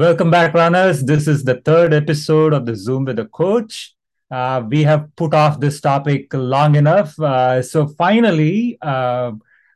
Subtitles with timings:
[0.00, 1.04] Welcome back, runners.
[1.04, 3.94] This is the third episode of the Zoom with a Coach.
[4.30, 7.20] Uh, we have put off this topic long enough.
[7.20, 9.32] Uh, so finally, uh,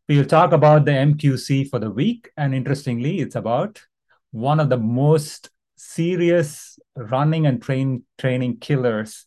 [0.09, 2.31] we'll talk about the MQC for the week.
[2.39, 3.82] And interestingly, it's about
[4.30, 9.27] one of the most serious running and train training killers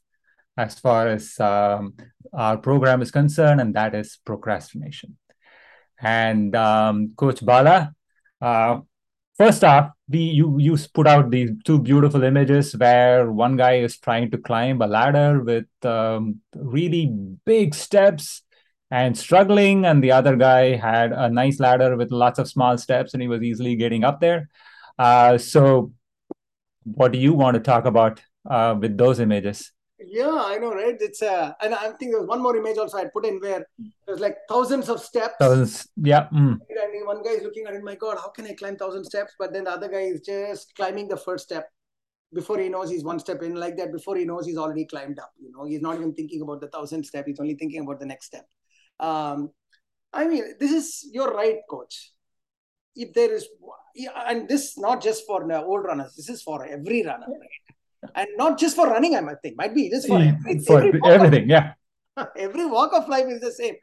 [0.57, 1.93] as far as um,
[2.33, 5.15] our program is concerned, and that is procrastination.
[6.01, 7.93] And um, Coach Bala,
[8.41, 8.79] uh,
[9.37, 13.97] first off, we you you put out these two beautiful images where one guy is
[13.97, 17.07] trying to climb a ladder with um, really
[17.45, 18.43] big steps
[18.89, 23.13] and struggling, and the other guy had a nice ladder with lots of small steps,
[23.13, 24.49] and he was easily getting up there.
[24.97, 25.91] Uh, so,
[26.83, 29.71] what do you want to talk about uh, with those images?
[29.99, 30.95] Yeah, I know, right?
[30.99, 33.65] It's uh, and I think there was one more image also I put in where
[34.05, 35.33] there's like thousands of steps.
[35.39, 36.27] Thousands, yeah.
[36.31, 36.59] Mm.
[36.69, 39.33] And one guy is looking at it, my God, how can I climb thousand steps?
[39.39, 41.69] But then the other guy is just climbing the first step
[42.33, 43.91] before he knows he's one step in, like that.
[43.91, 45.31] Before he knows he's already climbed up.
[45.39, 47.25] You know, he's not even thinking about the thousand step.
[47.25, 48.45] He's only thinking about the next step.
[48.99, 49.49] Um,
[50.13, 52.11] I mean, this is you're right, coach.
[52.95, 53.47] If there is,
[54.27, 57.76] and this not just for old runners, this is for every runner, right?
[58.15, 59.15] And not just for running.
[59.15, 61.43] I might think might be just for, every, for every everything.
[61.43, 61.73] Of, yeah,
[62.37, 63.75] every walk of life is the same.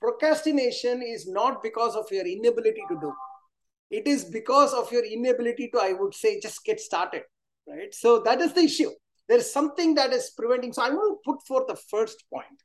[0.00, 3.12] Procrastination is not because of your inability to do.
[3.90, 7.22] It is because of your inability to, I would say, just get started.
[7.66, 7.92] Right.
[7.92, 8.90] So that is the issue.
[9.28, 10.72] There is something that is preventing.
[10.72, 12.62] So I want to put forth the first point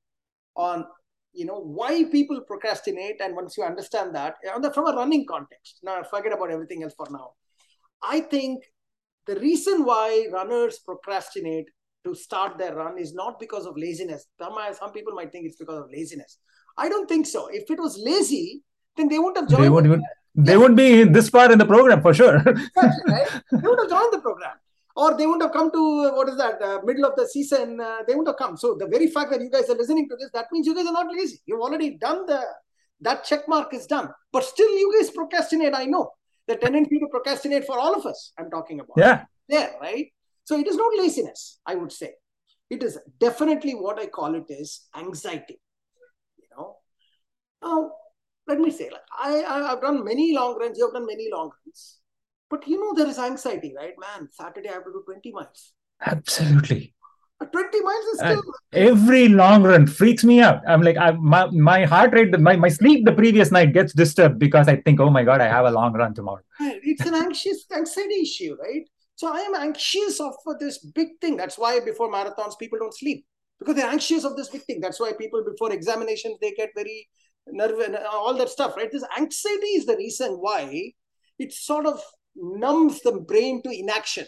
[0.56, 0.86] on
[1.34, 4.36] you know why people procrastinate and once you understand that
[4.74, 7.32] from a running context now forget about everything else for now
[8.04, 8.64] i think
[9.26, 11.70] the reason why runners procrastinate
[12.06, 14.26] to start their run is not because of laziness.
[14.40, 16.38] Some, some people might think it's because of laziness.
[16.78, 17.48] I don't think so.
[17.48, 18.64] If it was lazy,
[18.98, 19.64] then they wouldn't have joined.
[19.64, 20.04] They won't even.
[20.36, 22.38] They would be this far in the program for sure.
[22.38, 23.28] exactly, right?
[23.52, 24.56] They would have joined the program,
[24.96, 27.80] or they wouldn't have come to what is that uh, middle of the season.
[27.80, 28.58] Uh, they wouldn't have come.
[28.58, 30.88] So the very fact that you guys are listening to this, that means you guys
[30.88, 31.40] are not lazy.
[31.46, 32.44] You've already done the
[33.02, 34.10] that check mark is done.
[34.32, 35.76] But still, you guys procrastinate.
[35.76, 36.12] I know
[36.48, 38.34] the tendency to procrastinate for all of us.
[38.38, 38.98] I'm talking about.
[38.98, 39.26] Yeah.
[39.50, 40.08] There, right?
[40.44, 42.14] So it is not laziness, I would say.
[42.70, 45.60] It is definitely what I call it is anxiety.
[46.38, 46.76] You know.
[47.62, 47.92] Now,
[48.48, 50.78] let me say, like I, I have done many long runs.
[50.78, 52.00] You have done many long runs,
[52.50, 54.28] but you know there is anxiety, right, man?
[54.32, 55.74] Saturday I have to do twenty miles.
[56.06, 56.94] Absolutely.
[57.52, 58.44] 20 miles is uh, still
[58.74, 60.62] every long run freaks me out.
[60.68, 64.40] I'm like I, my, my heart rate my, my sleep the previous night gets disturbed
[64.40, 66.42] because i think oh my god i have a long run tomorrow.
[66.60, 68.88] It's an anxious anxiety issue right?
[69.16, 71.38] So i am anxious of for this big thing.
[71.38, 73.26] That's why before marathons people don't sleep.
[73.60, 74.82] Because they're anxious of this big thing.
[74.82, 77.08] That's why people before examinations they get very
[77.48, 78.92] nervous and all that stuff right?
[78.92, 80.92] This anxiety is the reason why
[81.40, 82.02] it sort of
[82.36, 84.26] numbs the brain to inaction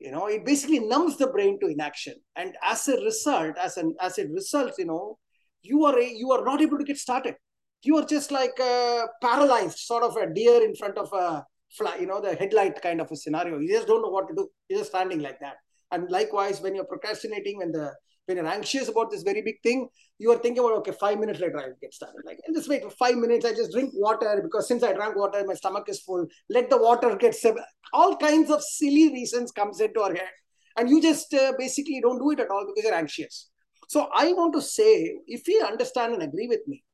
[0.00, 2.14] you know it basically numbs the brain to inaction.
[2.36, 5.18] And as a result as an as it results you know
[5.62, 7.34] you are a, you are not able to get started.
[7.82, 11.96] You are just like uh, paralyzed sort of a deer in front of a fly
[11.96, 13.58] you know the headlight kind of a scenario.
[13.58, 14.48] You just don't know what to do.
[14.68, 15.56] You're just standing like that.
[15.92, 17.92] And likewise when you're procrastinating when the
[18.26, 19.88] when you're anxious about this very big thing,
[20.18, 22.22] you are thinking about, okay, five minutes later I'll get started.
[22.24, 25.16] Like, and just wait for five minutes, I just drink water because since I drank
[25.16, 26.26] water, my stomach is full.
[26.48, 27.62] Let the water get seven.
[27.92, 30.28] all kinds of silly reasons comes into our head.
[30.76, 33.50] And you just uh, basically don't do it at all because you're anxious.
[33.88, 36.84] So I want to say, if you understand and agree with me,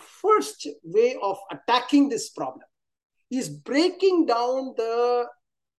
[0.00, 2.66] first way of attacking this problem
[3.30, 5.26] is breaking down the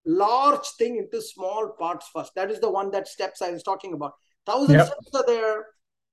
[0.05, 2.33] large thing into small parts first.
[2.35, 4.13] That is the one that steps I was talking about.
[4.45, 4.87] Thousand yep.
[4.87, 5.65] steps are there.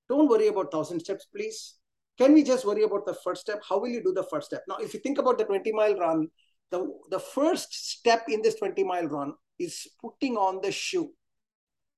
[0.09, 1.77] Don't worry about thousand steps, please.
[2.19, 3.63] Can we just worry about the first step?
[3.67, 4.63] How will you do the first step?
[4.69, 6.29] Now, if you think about the 20 mile run,
[6.71, 11.11] the, the first step in this 20 mile run is putting on the shoe.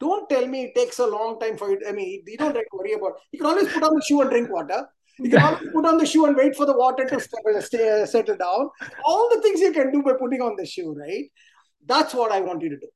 [0.00, 1.80] Don't tell me it takes a long time for you.
[1.88, 3.12] I mean, you don't have to worry about.
[3.30, 4.86] You can always put on the shoe and drink water.
[5.18, 7.60] You can always put on the shoe and wait for the water to uh, stay,
[7.60, 8.70] stay, settle down.
[9.04, 11.30] All the things you can do by putting on the shoe, right?
[11.86, 12.88] That's what I want you to do.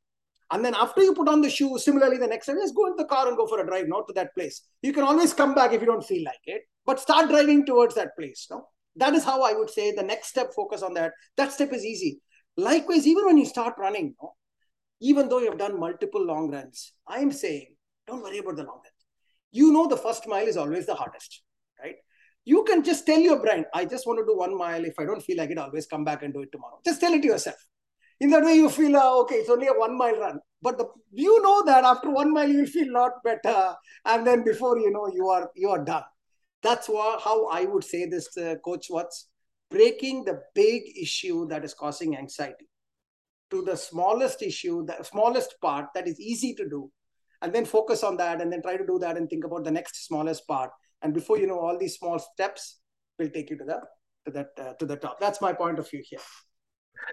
[0.52, 3.02] And then after you put on the shoe, similarly, the next time, just go into
[3.02, 4.62] the car and go for a drive, not to that place.
[4.82, 7.96] You can always come back if you don't feel like it, but start driving towards
[7.96, 8.46] that place.
[8.50, 8.68] No?
[8.94, 11.12] That is how I would say the next step, focus on that.
[11.36, 12.20] That step is easy.
[12.56, 14.34] Likewise, even when you start running, no?
[15.00, 17.74] even though you've done multiple long runs, I am saying,
[18.06, 18.92] don't worry about the long run.
[19.50, 21.42] You know the first mile is always the hardest,
[21.82, 21.96] right?
[22.44, 24.84] You can just tell your brain, I just want to do one mile.
[24.84, 26.78] If I don't feel like it, I'll always come back and do it tomorrow.
[26.84, 27.56] Just tell it to yourself
[28.20, 30.86] in that way you feel uh, okay it's only a one mile run but the,
[31.12, 33.74] you know that after one mile you will feel a lot better
[34.06, 36.04] and then before you know you are you are done
[36.62, 39.28] that's what, how i would say this uh, coach what's
[39.70, 42.66] breaking the big issue that is causing anxiety
[43.50, 46.90] to the smallest issue, the smallest part that is easy to do,
[47.42, 49.70] and then focus on that, and then try to do that, and think about the
[49.70, 50.70] next smallest part.
[51.02, 52.80] And before you know, all these small steps
[53.18, 53.80] will take you to the
[54.24, 55.20] to that uh, to the top.
[55.20, 56.20] That's my point of view here.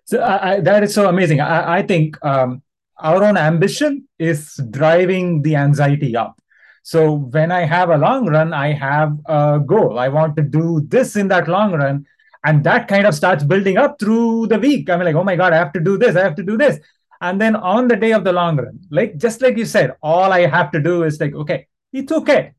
[0.05, 1.41] So I, I, that is so amazing.
[1.41, 2.61] I, I think um,
[2.99, 6.39] our own ambition is driving the anxiety up.
[6.83, 9.97] So when I have a long run, I have a goal.
[9.97, 12.05] I want to do this in that long run.
[12.43, 14.89] And that kind of starts building up through the week.
[14.89, 16.17] I'm like, oh my God, I have to do this.
[16.17, 16.79] I have to do this.
[17.21, 20.33] And then on the day of the long run, like just like you said, all
[20.33, 22.51] I have to do is like, okay, it's okay.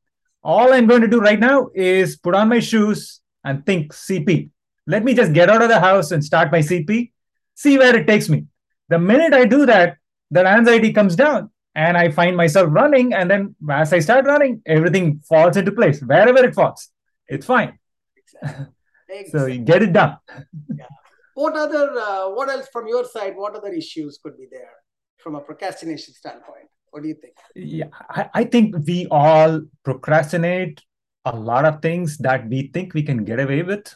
[0.42, 4.48] All I'm going to do right now is put on my shoes and think CP.
[4.86, 7.12] Let me just get out of the house and start my CP,
[7.54, 8.46] see where it takes me.
[8.88, 9.96] The minute I do that,
[10.30, 13.14] the anxiety comes down and I find myself running.
[13.14, 16.00] And then as I start running, everything falls into place.
[16.00, 16.88] Wherever it falls,
[17.28, 17.78] it's fine.
[18.16, 18.66] Exactly.
[19.06, 19.38] Exactly.
[19.38, 20.16] so you get it done.
[20.76, 20.86] yeah.
[21.34, 24.70] What other, uh, what else from your side, what other issues could be there
[25.18, 26.68] from a procrastination standpoint?
[26.90, 27.34] What do you think?
[27.54, 30.80] Yeah, I, I think we all procrastinate
[31.24, 33.94] a lot of things that we think we can get away with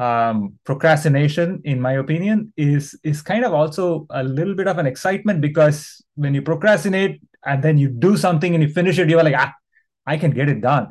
[0.00, 4.86] um, procrastination, in my opinion, is is kind of also a little bit of an
[4.86, 9.22] excitement because when you procrastinate and then you do something and you finish it, you're
[9.22, 9.52] like, ah,
[10.06, 10.88] I can get it done.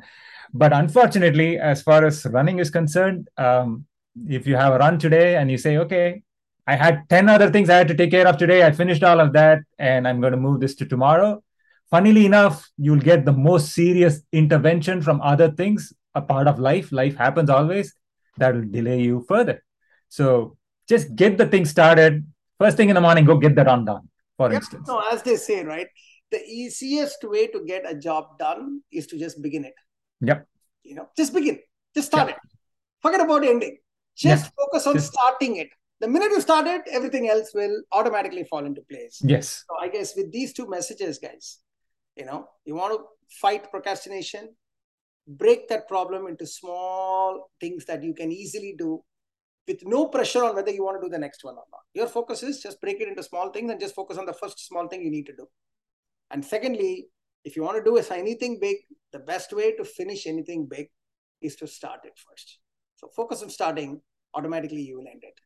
[0.53, 3.85] But unfortunately, as far as running is concerned, um,
[4.27, 6.21] if you have a run today and you say, okay,
[6.67, 9.19] I had 10 other things I had to take care of today, I finished all
[9.19, 11.44] of that, and I'm going to move this to tomorrow.
[11.89, 16.91] Funnily enough, you'll get the most serious intervention from other things, a part of life.
[16.91, 17.95] Life happens always
[18.39, 19.63] that will delay you further.
[20.07, 20.57] So
[20.88, 22.25] just get the thing started.
[22.57, 24.88] First thing in the morning, go get that run done, for instance.
[24.88, 25.88] No, as they say, right?
[26.31, 29.74] The easiest way to get a job done is to just begin it.
[30.21, 30.47] Yep.
[30.83, 31.59] You know, just begin.
[31.95, 32.38] Just start yep.
[32.38, 32.57] it.
[33.01, 33.77] Forget about ending.
[34.15, 35.13] Just focus on just...
[35.13, 35.69] starting it.
[36.01, 39.21] The minute you start it, everything else will automatically fall into place.
[39.24, 39.63] Yes.
[39.69, 41.59] So I guess with these two messages, guys,
[42.15, 43.06] you know, you want to
[43.42, 44.56] fight procrastination,
[45.29, 49.01] break that problem into small things that you can easily do
[49.67, 51.81] with no pressure on whether you want to do the next one or not.
[51.93, 54.65] Your focus is just break it into small things and just focus on the first
[54.67, 55.47] small thing you need to do.
[56.31, 57.07] And secondly,
[57.45, 58.77] if you want to do anything big,
[59.13, 60.87] the best way to finish anything big
[61.41, 62.57] is to start it first.
[62.95, 64.01] So focus on starting,
[64.33, 65.39] automatically you will end it.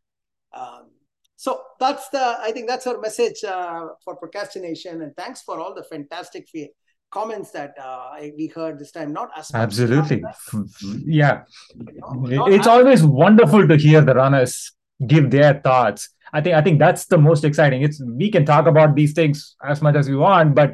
[0.57, 0.91] Um,
[1.36, 5.01] so that's the, I think that's our message uh, for procrastination.
[5.01, 6.47] And thanks for all the fantastic
[7.13, 9.13] comments that uh, we heard this time.
[9.13, 10.24] Not as absolutely,
[11.06, 11.44] yeah.
[12.57, 14.71] It's always wonderful to hear the runners
[15.06, 16.10] give their thoughts.
[16.33, 17.83] I think I think that's the most exciting.
[17.83, 20.74] It's we can talk about these things as much as we want, but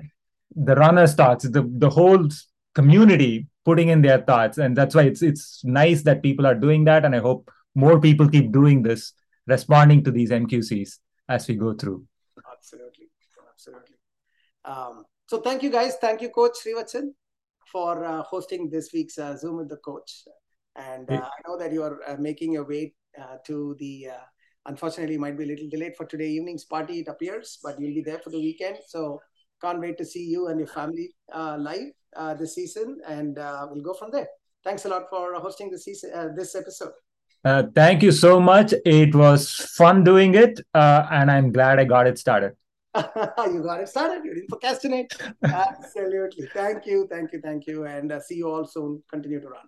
[0.56, 2.28] the runners' thoughts, the the whole
[2.74, 6.86] community putting in their thoughts, and that's why it's it's nice that people are doing
[6.86, 9.14] that, and I hope more people keep doing this,
[9.48, 10.98] responding to these MQCs
[11.28, 12.06] as we go through.
[12.56, 13.10] Absolutely,
[13.52, 13.96] absolutely.
[14.64, 15.96] Um, so thank you guys.
[16.02, 17.10] Thank you, Coach Srivatsan,
[17.72, 20.24] for uh, hosting this week's uh, Zoom with the coach.
[20.76, 24.26] And uh, I know that you are uh, making your way uh, to the, uh,
[24.66, 28.02] unfortunately, might be a little delayed for today evening's party, it appears, but you'll be
[28.02, 28.78] there for the weekend.
[28.88, 29.22] So
[29.62, 31.92] can't wait to see you and your family live
[32.40, 32.98] this season.
[33.08, 34.28] And we'll go from there.
[34.64, 36.94] Thanks a lot for hosting this, season, this episode.
[37.76, 38.74] thank you so much.
[38.84, 42.59] It was fun doing it, and I'm glad I got it started.
[43.52, 44.26] you got it started.
[44.26, 45.14] You didn't procrastinate.
[45.44, 46.48] Absolutely.
[46.54, 47.08] Thank you.
[47.10, 47.42] Thank you.
[47.42, 47.86] Thank you.
[47.86, 49.04] And uh, see you all soon.
[49.12, 49.68] Continue to run.